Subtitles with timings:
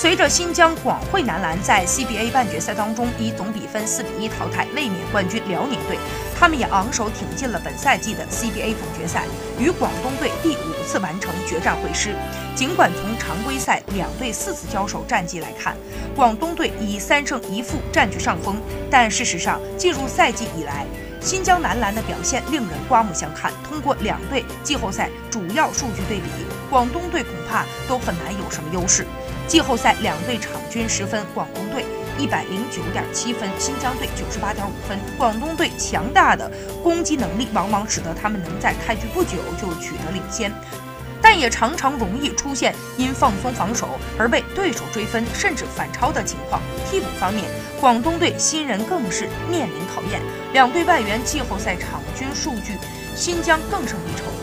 [0.00, 5.98] 随着新疆广汇男篮在 CBA 半决赛当中以总比分四比一淘汰卫冕冠军辽宁队，
[6.38, 9.24] 他们也昂首挺进了本赛季的 CBA 总决赛，
[9.58, 12.14] 与广东队第五次完成决战会师。
[12.54, 15.76] 尽管从常规赛两队四次交手战绩来看，
[16.14, 18.56] 广东队以三胜一负占据上风，
[18.88, 20.86] 但事实上进入赛季以来，
[21.20, 23.52] 新疆男篮的表现令人刮目相看。
[23.62, 26.28] 通过两队季后赛主要数据对比，
[26.70, 29.06] 广东队恐怕都很难有什么优势。
[29.46, 31.84] 季后赛两队场均十分，广东队
[32.18, 34.98] 一百零九点七分，新疆队九十八点五分。
[35.16, 36.50] 广东队强大的
[36.82, 40.52] 攻击能力，往往使得他们能在开局不久就取得领先，
[41.30, 46.58] 但也常常容易出现因放松防守而被对手追分甚至反超的情况。
[46.90, 47.44] 替补方面，
[47.78, 50.22] 广东队新人更是面临考验，
[50.54, 52.78] 两队外援季后赛场均数据，
[53.14, 54.37] 新疆更胜一筹。